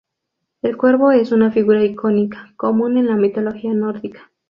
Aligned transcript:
El 0.63 0.77
cuervo 0.77 1.11
es 1.11 1.31
una 1.31 1.51
figura 1.51 1.83
icónica 1.85 2.51
común 2.57 2.97
en 2.97 3.05
la 3.05 3.17
mitología 3.17 3.71
nórdica. 3.75 4.31